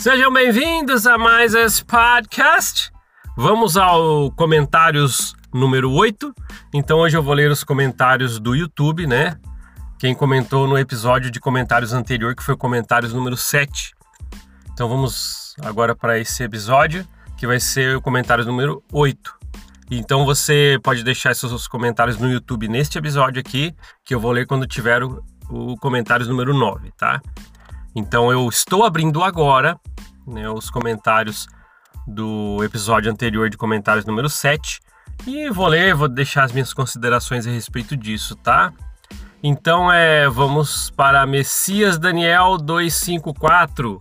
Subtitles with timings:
[0.00, 2.90] Sejam bem-vindos a mais esse podcast.
[3.36, 6.34] Vamos ao comentários número 8.
[6.72, 9.38] Então hoje eu vou ler os comentários do YouTube, né?
[9.98, 13.94] Quem comentou no episódio de comentários anterior, que foi comentários número 7.
[14.72, 17.06] Então vamos agora para esse episódio,
[17.36, 19.34] que vai ser o comentário número 8.
[19.90, 24.46] Então você pode deixar seus comentários no YouTube neste episódio aqui, que eu vou ler
[24.46, 27.20] quando tiver o, o comentários número 9, tá?
[27.94, 29.78] Então eu estou abrindo agora
[30.26, 31.46] né, os comentários
[32.06, 34.80] do episódio anterior de comentários número 7
[35.26, 38.72] e vou ler, vou deixar as minhas considerações a respeito disso, tá?
[39.42, 44.00] Então é, vamos para Messias Daniel 254.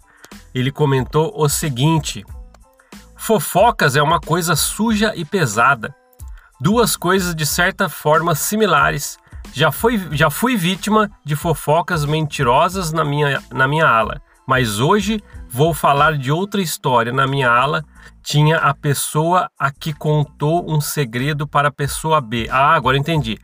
[0.53, 2.25] Ele comentou o seguinte:
[3.15, 5.95] Fofocas é uma coisa suja e pesada.
[6.59, 9.17] Duas coisas de certa forma similares.
[9.53, 15.21] Já, foi, já fui vítima de fofocas mentirosas na minha, na minha ala, mas hoje
[15.49, 17.11] vou falar de outra história.
[17.11, 17.83] Na minha ala
[18.21, 22.47] tinha a pessoa a que contou um segredo para a pessoa B.
[22.51, 23.37] Ah, agora entendi.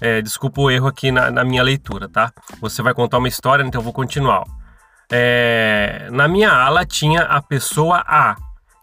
[0.00, 2.32] É, desculpa o erro aqui na, na, minha leitura, tá?
[2.60, 4.44] Você vai contar uma história, então eu vou continuar.
[5.10, 8.36] É, na minha ala tinha a pessoa A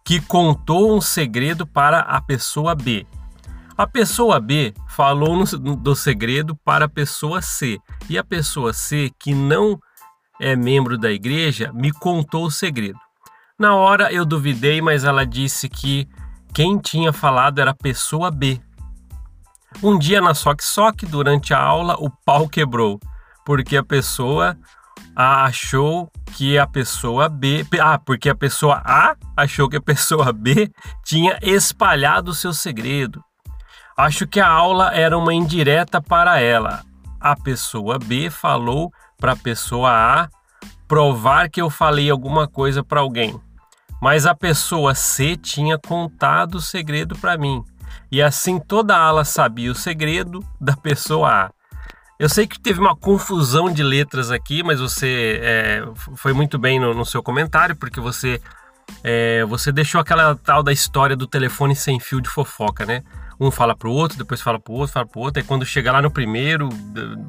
[0.03, 3.07] que contou um segredo para a pessoa B.
[3.77, 7.77] A pessoa B falou no, do segredo para a pessoa C
[8.09, 9.77] e a pessoa C, que não
[10.39, 12.97] é membro da igreja, me contou o segredo.
[13.59, 16.07] Na hora eu duvidei, mas ela disse que
[16.53, 18.61] quem tinha falado era a pessoa B.
[19.83, 22.97] Um dia na Soc Soc, durante a aula, o pau quebrou,
[23.45, 24.57] porque a pessoa
[25.13, 27.65] A achou que a pessoa B.
[27.81, 30.71] Ah, porque a pessoa A achou que a pessoa B
[31.03, 33.21] tinha espalhado o seu segredo.
[33.97, 36.83] Acho que a aula era uma indireta para ela.
[37.19, 40.29] A pessoa B falou para a pessoa A
[40.85, 43.39] provar que eu falei alguma coisa para alguém.
[44.01, 47.63] Mas a pessoa C tinha contado o segredo para mim.
[48.11, 51.51] E assim toda a ala sabia o segredo da pessoa A.
[52.19, 55.83] Eu sei que teve uma confusão de letras aqui, mas você é,
[56.15, 58.41] foi muito bem no, no, seu comentário, porque você,
[59.03, 63.03] é, você deixou aquela tal da história do telefone sem fio de fofoca, né?
[63.39, 66.01] Um fala pro outro, depois fala pro outro, fala pro outro, e quando chega lá
[66.01, 66.69] no primeiro,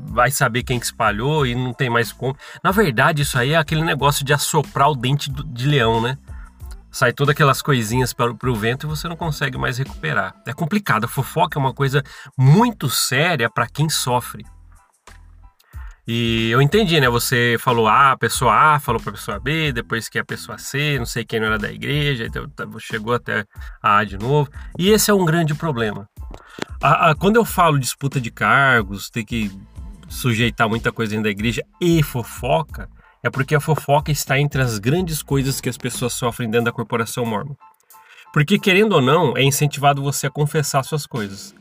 [0.06, 2.37] vai saber quem que espalhou e não tem mais como.
[2.62, 6.19] Na verdade, isso aí é aquele negócio de assoprar o dente de leão, né?
[6.91, 10.34] Sai todas aquelas coisinhas para o vento e você não consegue mais recuperar.
[10.47, 11.05] É complicado.
[11.05, 12.03] A fofoca é uma coisa
[12.38, 14.47] muito séria para quem sofre.
[16.06, 17.09] E eu entendi, né?
[17.09, 20.56] Você falou A, a pessoa A falou para a pessoa B, depois que a pessoa
[20.56, 23.44] C, não sei quem não era da igreja, então tá, chegou até
[23.83, 24.49] a A de novo.
[24.78, 26.09] E esse é um grande problema.
[26.81, 29.50] A, a, quando eu falo disputa de cargos, ter que
[30.09, 32.88] sujeitar muita coisa dentro da igreja e fofoca,
[33.21, 36.73] é porque a fofoca está entre as grandes coisas que as pessoas sofrem dentro da
[36.73, 37.55] corporação mormon.
[38.33, 41.53] Porque, querendo ou não, é incentivado você a confessar suas coisas.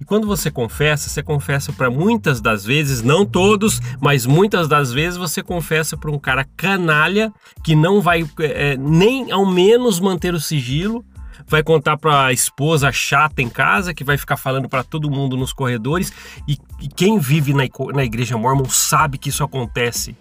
[0.00, 4.92] E quando você confessa, você confessa para muitas das vezes, não todos, mas muitas das
[4.92, 7.32] vezes você confessa para um cara canalha
[7.64, 11.04] que não vai é, nem ao menos manter o sigilo,
[11.48, 15.36] vai contar para a esposa chata em casa, que vai ficar falando para todo mundo
[15.36, 16.12] nos corredores.
[16.46, 20.16] E, e quem vive na, na igreja mormon sabe que isso acontece.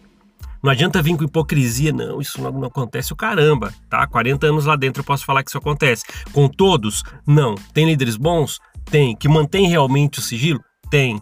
[0.61, 4.07] Não adianta vir com hipocrisia, não, isso não, não, acontece o caramba, tá?
[4.07, 6.03] 40 anos lá dentro eu posso falar que isso acontece.
[6.33, 7.03] Com todos?
[7.25, 7.55] Não.
[7.73, 8.59] Tem líderes bons?
[8.89, 9.15] Tem.
[9.15, 10.63] Que mantém realmente o sigilo?
[10.89, 11.21] Tem.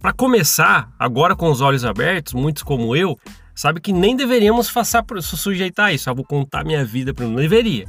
[0.00, 3.18] Para começar, agora com os olhos abertos, muitos como eu,
[3.54, 6.10] sabe que nem deveríamos passar por sujeitar isso.
[6.10, 7.86] Eu vou contar minha vida para não deveria.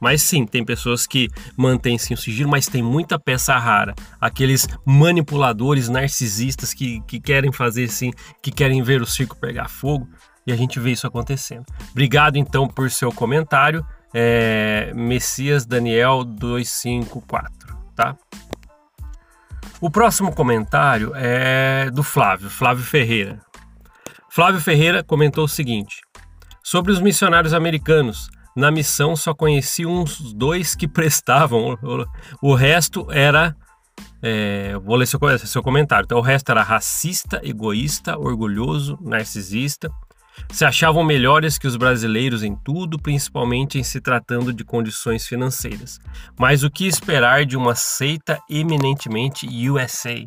[0.00, 3.94] Mas sim, tem pessoas que mantêm sim o sigilo, mas tem muita peça rara.
[4.20, 8.10] Aqueles manipuladores narcisistas que, que querem fazer assim,
[8.42, 10.08] que querem ver o circo pegar fogo.
[10.44, 11.64] E a gente vê isso acontecendo.
[11.92, 13.86] Obrigado então por seu comentário.
[14.12, 18.16] É, Messias Daniel 254 tá?
[19.80, 23.40] O próximo comentário é do Flávio, Flávio Ferreira.
[24.30, 26.00] Flávio Ferreira comentou o seguinte:
[26.62, 28.30] sobre os missionários americanos.
[28.54, 31.78] Na missão só conheci uns dois que prestavam,
[32.42, 33.56] o resto era.
[34.22, 36.04] É, vou ler seu, seu comentário.
[36.04, 39.90] Então, o resto era racista, egoísta, orgulhoso, narcisista,
[40.50, 45.98] se achavam melhores que os brasileiros em tudo, principalmente em se tratando de condições financeiras.
[46.38, 50.26] Mas o que esperar de uma seita eminentemente USA?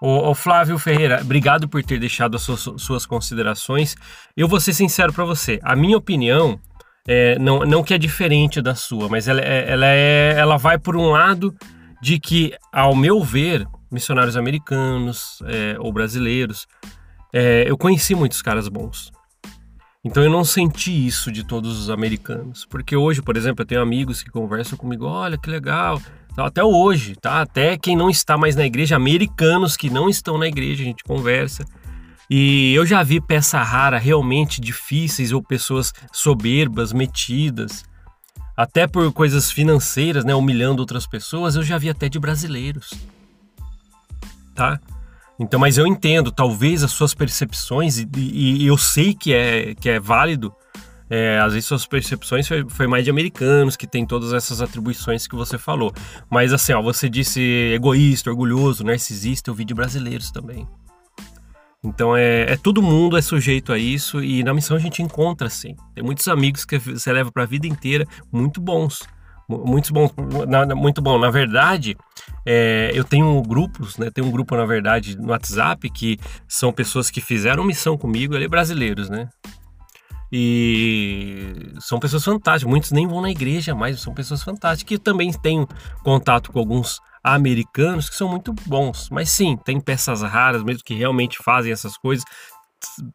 [0.00, 3.96] O, Flávio Ferreira, obrigado por ter deixado as suas, suas considerações.
[4.36, 6.60] Eu vou ser sincero para você, a minha opinião
[7.08, 10.76] é, não, não que é diferente da sua, mas ela, é, ela, é, ela vai
[10.76, 11.54] por um lado
[12.02, 16.66] de que, ao meu ver, missionários americanos é, ou brasileiros,
[17.38, 19.12] é, eu conheci muitos caras bons.
[20.02, 23.82] Então eu não senti isso de todos os americanos, porque hoje, por exemplo, eu tenho
[23.82, 26.00] amigos que conversam comigo, olha que legal,
[26.34, 27.42] até hoje, tá?
[27.42, 31.04] Até quem não está mais na igreja, americanos que não estão na igreja, a gente
[31.04, 31.62] conversa.
[32.30, 37.84] E eu já vi peça rara realmente difíceis ou pessoas soberbas, metidas,
[38.56, 42.94] até por coisas financeiras, né, humilhando outras pessoas, eu já vi até de brasileiros.
[44.54, 44.80] Tá?
[45.38, 49.88] Então, mas eu entendo, talvez as suas percepções, e, e eu sei que é, que
[49.88, 50.54] é válido,
[51.08, 55.26] é, às vezes suas percepções foi, foi, mais de americanos, que tem todas essas atribuições
[55.26, 55.92] que você falou.
[56.30, 57.40] Mas assim, ó, você disse
[57.74, 60.66] egoísta, orgulhoso, narcisista, eu vi de brasileiros também.
[61.84, 65.46] Então é, é, todo mundo é sujeito a isso e na missão a gente encontra
[65.46, 65.76] assim.
[65.94, 69.06] Tem muitos amigos que você leva para a vida inteira, muito bons,
[69.48, 70.10] muito bons,
[70.76, 71.18] muito bom.
[71.18, 71.96] Na verdade,
[72.44, 74.10] é, eu tenho grupos, né?
[74.10, 78.44] Tenho um grupo na verdade no WhatsApp que são pessoas que fizeram missão comigo, ele
[78.44, 79.28] é brasileiros, né?
[80.32, 82.68] E são pessoas fantásticas.
[82.68, 84.88] Muitos nem vão na igreja mais, são pessoas fantásticas.
[84.88, 85.66] Que também tenho
[86.02, 89.08] contato com alguns americanos que são muito bons.
[89.10, 92.24] Mas sim, tem peças raras mesmo que realmente fazem essas coisas.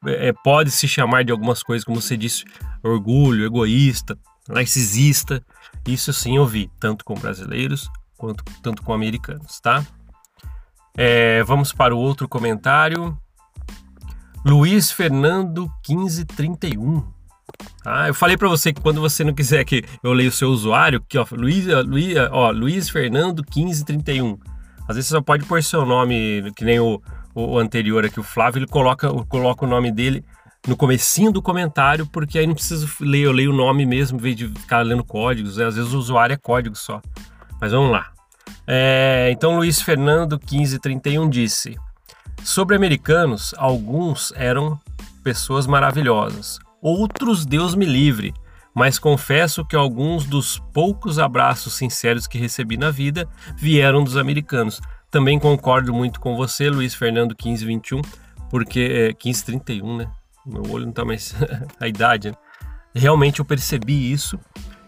[0.05, 2.43] É, pode se chamar de algumas coisas, como você disse,
[2.83, 4.17] orgulho, egoísta,
[4.51, 5.43] narcisista.
[5.87, 7.89] Isso sim eu vi, tanto com brasileiros
[8.21, 9.83] quanto tanto com americanos, tá?
[10.95, 13.17] É, vamos para o outro comentário.
[14.45, 17.03] Luiz Fernando 1531.
[17.83, 20.49] Ah, eu falei para você que quando você não quiser que eu leia o seu
[20.49, 24.37] usuário, que ó, Luiz, Luiz, ó, Luiz Fernando 1531.
[24.87, 27.01] Às vezes você só pode pôr seu nome, que nem o,
[27.33, 30.23] o anterior aqui, o Flávio, ele coloca, coloca o nome dele
[30.67, 34.21] no comecinho do comentário, porque aí não preciso ler, eu leio o nome mesmo, em
[34.21, 35.57] vez de ficar lendo códigos.
[35.57, 35.65] Né?
[35.65, 37.01] Às vezes o usuário é código só.
[37.59, 38.11] Mas vamos lá.
[38.67, 41.77] É, então, Luiz Fernando 1531 disse:
[42.43, 44.79] Sobre americanos, alguns eram
[45.23, 48.33] pessoas maravilhosas, outros Deus me livre,
[48.73, 54.79] mas confesso que alguns dos poucos abraços sinceros que recebi na vida vieram dos americanos.
[55.09, 58.01] Também concordo muito com você, Luiz Fernando 1521,
[58.49, 60.07] porque é 1531, né?
[60.45, 61.35] Meu olho não tá mais
[61.79, 62.29] a idade.
[62.29, 62.35] Né?
[62.93, 64.39] Realmente eu percebi isso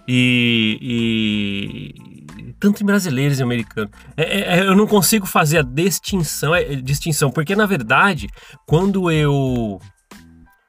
[0.07, 1.95] e,
[2.37, 3.91] e, tanto em brasileiros e americanos.
[4.17, 8.27] É, é, é, eu não consigo fazer a distinção, é, distinção, porque na verdade,
[8.65, 9.79] quando eu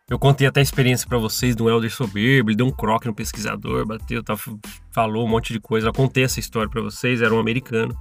[0.09, 3.15] eu contei até a experiência para vocês do Elder Soberbo, ele deu um croque no
[3.15, 4.37] pesquisador, bateu, tá,
[4.93, 5.89] falou um monte de coisa.
[5.89, 7.97] Eu contei essa história para vocês, era um americano.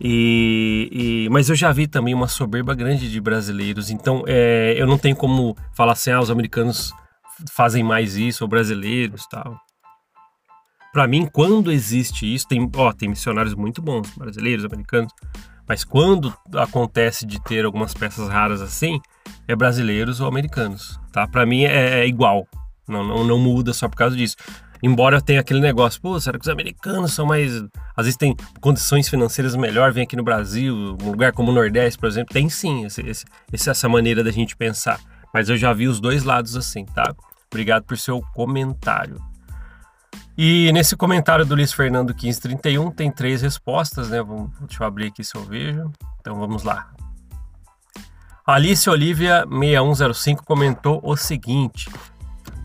[0.00, 4.86] E, e, mas eu já vi também uma soberba grande de brasileiros, então é, eu
[4.86, 6.92] não tenho como falar assim, ah, os americanos
[7.50, 9.60] fazem mais isso, ou brasileiros tal
[10.92, 15.12] para mim, quando existe isso, tem, ó, tem missionários muito bons, brasileiros, americanos,
[15.66, 19.00] mas quando acontece de ter algumas peças raras assim,
[19.46, 21.26] é brasileiros ou americanos, tá?
[21.28, 22.48] Para mim é, é, igual,
[22.88, 24.36] não, não, não muda só por causa disso.
[24.82, 27.52] Embora tenha aquele negócio, pô, será que os americanos são mais.
[27.96, 31.98] Às vezes tem condições financeiras melhor, vem aqui no Brasil, um lugar como o Nordeste,
[31.98, 35.00] por exemplo, tem sim esse, esse, essa maneira da gente pensar.
[35.34, 37.14] Mas eu já vi os dois lados assim, tá?
[37.50, 39.20] Obrigado por seu comentário.
[40.36, 44.22] E nesse comentário do Luiz Fernando 1531 tem três respostas, né?
[44.22, 45.90] Vamos, deixa eu abrir aqui se eu vejo.
[46.20, 46.90] Então vamos lá.
[48.46, 51.90] Alice Olivia 6105 comentou o seguinte: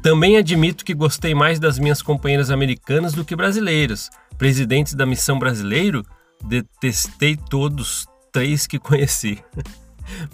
[0.04, 4.10] Também admito que gostei mais das minhas companheiras americanas do que brasileiras.
[4.38, 6.06] Presidentes da missão brasileiro,
[6.44, 9.40] detestei todos três que conheci.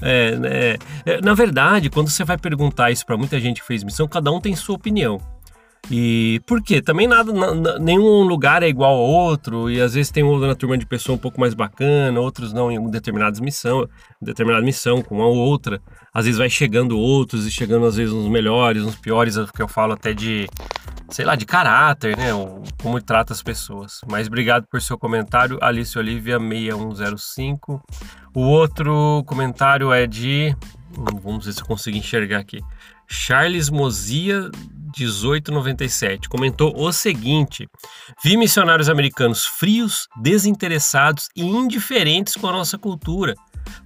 [0.02, 0.78] É, né?
[1.06, 4.32] É, na verdade, quando você vai perguntar isso para muita gente que fez missão, cada
[4.32, 5.22] um tem sua opinião.
[5.92, 6.82] E por quê?
[6.82, 7.32] Também nada,
[7.80, 11.20] nenhum lugar é igual ao outro, e às vezes tem uma turma de pessoa um
[11.20, 13.88] pouco mais bacana, outros não em determinadas missão,
[14.22, 15.82] determinada missão com uma ou outra.
[16.14, 19.62] Às vezes vai chegando outros e chegando às vezes uns melhores, uns piores, é que
[19.62, 20.48] eu falo até de,
[21.10, 22.30] sei lá, de caráter, né?
[22.82, 24.02] Como trata as pessoas.
[24.08, 27.82] Mas obrigado por seu comentário, Alice Olivia 6105.
[28.36, 30.56] O outro comentário é de,
[31.24, 32.60] vamos ver se eu consigo enxergar aqui.
[33.08, 34.52] Charles Mozia
[34.98, 37.68] 1897 comentou o seguinte:
[38.24, 43.36] Vi missionários americanos frios, desinteressados e indiferentes com a nossa cultura.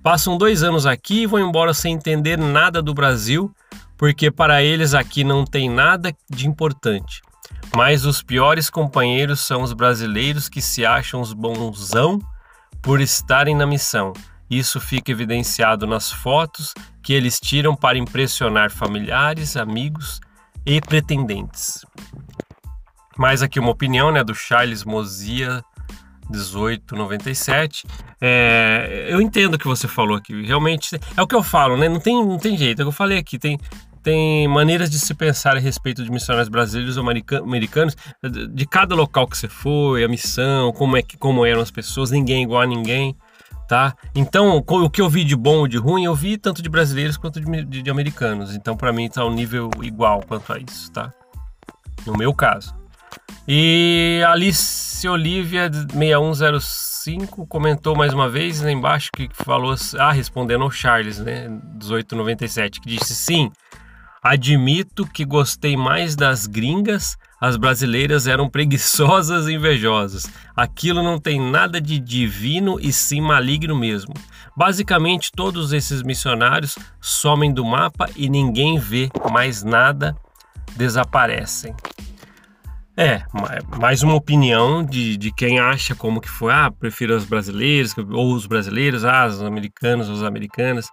[0.01, 3.53] Passam dois anos aqui e vão embora sem entender nada do Brasil,
[3.97, 7.21] porque para eles aqui não tem nada de importante.
[7.75, 12.19] Mas os piores companheiros são os brasileiros que se acham os bonzão
[12.81, 14.13] por estarem na missão.
[14.49, 20.21] Isso fica evidenciado nas fotos que eles tiram para impressionar familiares, amigos
[20.65, 21.85] e pretendentes.
[23.17, 25.63] Mais aqui uma opinião né, do Charles Mozia
[26.29, 27.85] 1897.
[28.19, 30.41] É, eu entendo o que você falou aqui.
[30.45, 31.87] Realmente é o que eu falo, né?
[31.87, 32.81] Não tem, não tem jeito.
[32.81, 33.37] É o que eu falei aqui.
[33.37, 33.59] Tem,
[34.01, 37.05] tem maneiras de se pensar a respeito de missionários brasileiros ou
[37.41, 37.95] americanos,
[38.51, 42.11] de cada local que você foi, a missão, como é que como eram as pessoas,
[42.11, 43.15] ninguém é igual a ninguém,
[43.67, 43.95] tá?
[44.15, 47.17] Então, o que eu vi de bom ou de ruim, eu vi tanto de brasileiros
[47.17, 48.55] quanto de, de, de americanos.
[48.55, 51.11] Então, para mim, tá um nível igual quanto a isso, tá?
[52.05, 52.75] No meu caso.
[53.47, 60.71] E Alice Olivia 6105 comentou mais uma vez lá embaixo que falou, ah, respondendo ao
[60.71, 63.51] Charles, né, 1897, que disse sim,
[64.21, 70.31] admito que gostei mais das gringas, as brasileiras eram preguiçosas e invejosas.
[70.55, 74.13] Aquilo não tem nada de divino e sim maligno mesmo.
[74.55, 80.15] Basicamente, todos esses missionários somem do mapa e ninguém vê mais nada,
[80.77, 81.75] desaparecem.
[82.95, 83.23] É,
[83.77, 88.33] mais uma opinião de, de quem acha como que foi, ah, prefiro os brasileiros, ou
[88.33, 90.87] os brasileiros, ah, os americanos, as americanas.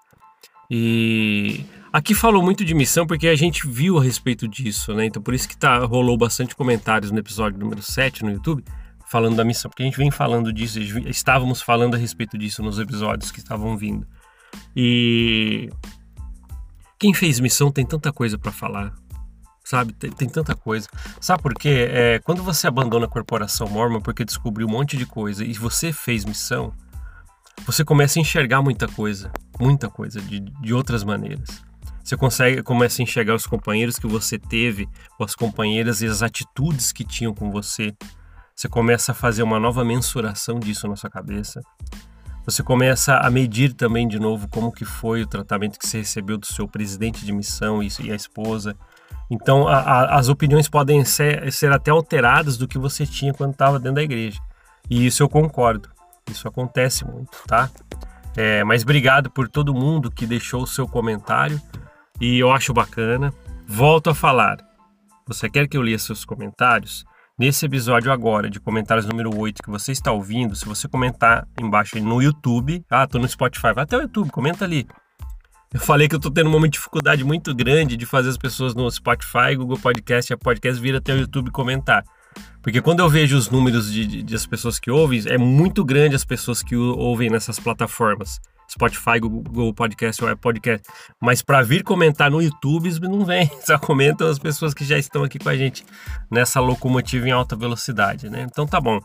[0.69, 5.07] E aqui falou muito de missão porque a gente viu a respeito disso, né?
[5.07, 8.65] Então por isso que tá, rolou bastante comentários no episódio número 7 no YouTube,
[9.07, 12.79] falando da missão, porque a gente vem falando disso, estávamos falando a respeito disso nos
[12.79, 14.07] episódios que estavam vindo.
[14.75, 15.69] E
[16.99, 18.93] quem fez missão tem tanta coisa para falar,
[19.65, 19.93] sabe?
[19.93, 20.89] Tem, tem, tanta coisa.
[21.21, 21.89] Sabe por quê?
[21.91, 25.93] É, quando você abandona a corporação mormon porque descobriu um monte de coisa e você
[25.93, 26.73] fez missão,
[27.67, 31.70] você começa a enxergar muita coisa, muita coisa, de, de outras maneiras.
[32.03, 34.89] Você consegue, começa a enxergar os companheiros que você teve,
[35.19, 37.95] ou as companheiras e as atitudes que tinham com você.
[38.55, 41.61] Você começa a fazer uma nova mensuração disso na sua cabeça.
[42.45, 46.37] Você começa a medir também de novo como que foi o tratamento que você recebeu
[46.37, 48.75] do seu presidente de missão e a esposa.
[49.31, 53.53] Então, a, a, as opiniões podem ser, ser até alteradas do que você tinha quando
[53.53, 54.41] estava dentro da igreja.
[54.89, 55.89] E isso eu concordo.
[56.29, 57.71] Isso acontece muito, tá?
[58.37, 61.61] É, mas obrigado por todo mundo que deixou o seu comentário
[62.21, 63.33] e eu acho bacana.
[63.67, 64.59] Volto a falar.
[65.27, 67.05] Você quer que eu leia seus comentários?
[67.39, 71.99] Nesse episódio agora, de comentários número 8 que você está ouvindo, se você comentar embaixo
[71.99, 74.87] no YouTube, ah, tô no Spotify, vai até o YouTube, comenta ali.
[75.73, 78.91] Eu falei que eu tô tendo uma dificuldade muito grande de fazer as pessoas no
[78.91, 82.05] Spotify, Google Podcast e a Podcast vir até o YouTube comentar.
[82.61, 85.85] Porque quando eu vejo os números de, de, de, as pessoas que ouvem, é muito
[85.85, 88.39] grande as pessoas que ouvem nessas plataformas.
[88.71, 90.87] Spotify, Google Podcast Apple Podcast.
[91.21, 93.51] Mas para vir comentar no YouTube, não vem.
[93.67, 95.85] Só comentam as pessoas que já estão aqui com a gente
[96.31, 98.47] nessa locomotiva em alta velocidade, né?
[98.51, 99.01] Então tá bom.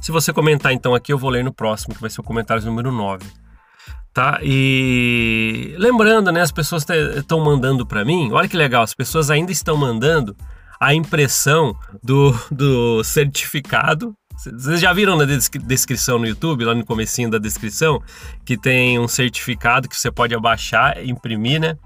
[0.00, 2.64] Se você comentar então aqui, eu vou ler no próximo, que vai ser o comentário
[2.64, 3.24] número 9
[4.18, 4.40] tá?
[4.42, 6.84] E lembrando, né, as pessoas
[7.16, 8.32] estão mandando para mim.
[8.32, 10.36] Olha que legal, as pessoas ainda estão mandando
[10.80, 14.12] a impressão do, do certificado.
[14.38, 18.00] Vocês já viram na descrição no YouTube, lá no comecinho da descrição,
[18.44, 21.76] que tem um certificado que você pode abaixar, imprimir, né?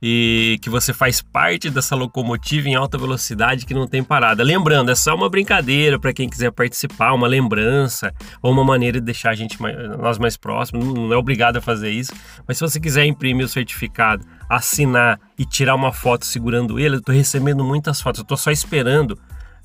[0.00, 4.42] e que você faz parte dessa locomotiva em alta velocidade que não tem parada.
[4.42, 9.04] Lembrando, é só uma brincadeira para quem quiser participar, uma lembrança ou uma maneira de
[9.04, 10.84] deixar a gente mais, nós mais próximos.
[10.84, 12.12] Não é obrigado a fazer isso,
[12.46, 17.00] mas se você quiser imprimir o certificado, assinar e tirar uma foto segurando ele, eu
[17.00, 18.20] estou recebendo muitas fotos.
[18.20, 19.18] Eu estou só esperando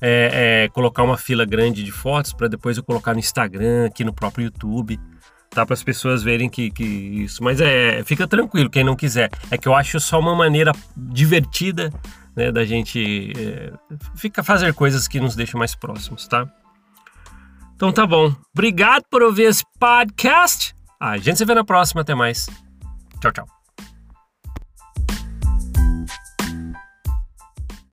[0.06, 4.04] é, é, colocar uma fila grande de fotos para depois eu colocar no Instagram, aqui
[4.04, 5.00] no próprio YouTube
[5.54, 5.64] tá?
[5.64, 7.42] Para as pessoas verem que, que isso.
[7.42, 9.30] Mas é, fica tranquilo, quem não quiser.
[9.50, 11.92] É que eu acho só uma maneira divertida
[12.36, 13.72] né, da gente é,
[14.16, 16.46] fica fazer coisas que nos deixam mais próximos, tá?
[17.76, 18.34] Então tá bom.
[18.52, 20.74] Obrigado por ouvir esse podcast.
[21.00, 22.02] A gente se vê na próxima.
[22.02, 22.46] Até mais.
[23.20, 23.53] Tchau, tchau.